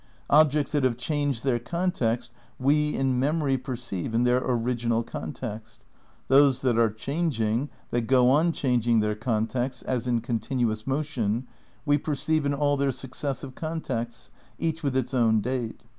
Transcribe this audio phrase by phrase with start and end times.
[0.31, 5.83] Objects that have changed their context we in mem ory perceive in their original context;
[6.27, 11.45] those that are changing, that go on changing their contexts, as in continuous motion,
[11.85, 15.83] we perceive in all their successive contexts, each with its own date.